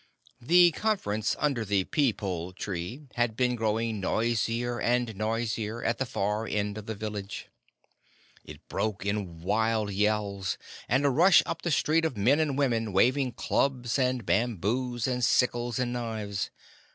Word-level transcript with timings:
The 0.41 0.71
conference 0.71 1.35
under 1.37 1.63
the 1.63 1.83
peepul 1.83 2.53
tree 2.53 3.03
had 3.13 3.35
been 3.37 3.53
growing 3.55 3.99
noisier 3.99 4.79
and 4.81 5.15
noisier, 5.15 5.83
at 5.83 5.99
the 5.99 6.07
far 6.07 6.47
end 6.47 6.79
of 6.79 6.87
the 6.87 6.95
village. 6.95 7.49
It 8.43 8.67
broke 8.67 9.05
in 9.05 9.41
wild 9.41 9.93
yells, 9.93 10.57
and 10.89 11.05
a 11.05 11.11
rush 11.11 11.43
up 11.45 11.61
the 11.61 11.69
street 11.69 12.03
of 12.03 12.17
men 12.17 12.39
and 12.39 12.57
women, 12.57 12.93
waving 12.93 13.33
clubs 13.33 13.99
and 13.99 14.25
bamboos 14.25 15.05
and 15.05 15.23
sickles 15.23 15.77
and 15.77 15.93
knives. 15.93 16.49